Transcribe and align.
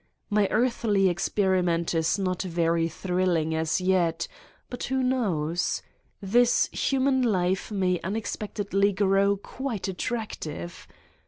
My 0.31 0.47
earthly 0.49 1.09
experiment 1.09 1.93
is 1.93 2.17
not 2.17 2.41
very 2.41 2.89
thrilling 2.89 3.53
as 3.53 3.79
yet, 3.79 4.27
but 4.67 4.85
who 4.85 5.03
knows? 5.03 5.83
this 6.19 6.69
human 6.71 7.21
life 7.21 7.69
may 7.69 7.99
unex 7.99 8.35
pectedly 8.39 8.95
grow 8.95 9.37
quite 9.37 9.87
attractive! 9.87 10.87